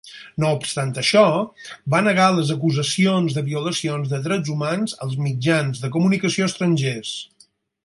[0.43, 1.25] No obstant això,
[1.95, 7.17] va negar les acusacions de violacions de drets humans als mitjans de comunicació estrangers.